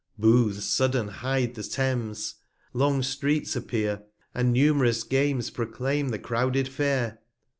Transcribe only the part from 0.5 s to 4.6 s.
sudden hide the Thames, long Streets appear, And